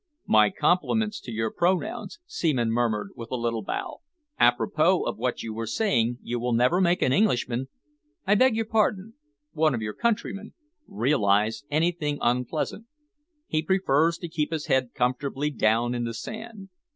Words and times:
"My 0.25 0.49
compliments 0.49 1.19
to 1.19 1.31
your 1.31 1.51
pronouns," 1.51 2.17
Seaman 2.25 2.71
murmured, 2.71 3.11
with 3.15 3.29
a 3.29 3.35
little 3.35 3.61
bow. 3.61 3.99
"Apropos 4.39 5.03
of 5.03 5.19
what 5.19 5.43
you 5.43 5.53
were 5.53 5.67
saying, 5.67 6.17
you 6.23 6.39
will 6.39 6.53
never 6.53 6.81
make 6.81 7.03
an 7.03 7.13
Englishman 7.13 7.67
I 8.25 8.33
beg 8.33 8.55
your 8.55 8.65
pardon, 8.65 9.13
one 9.51 9.75
of 9.75 9.83
your 9.83 9.93
countrymen 9.93 10.55
realise 10.87 11.65
anything 11.69 12.17
unpleasant. 12.19 12.87
He 13.45 13.61
prefers 13.61 14.17
to 14.17 14.27
keep 14.27 14.51
his 14.51 14.65
head 14.65 14.95
comfortably 14.95 15.51
down 15.51 15.93
in 15.93 16.03
the 16.05 16.15
sand. 16.15 16.69